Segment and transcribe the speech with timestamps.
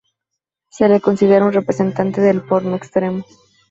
[0.71, 3.23] Se le considera un representante del Porno Extremo.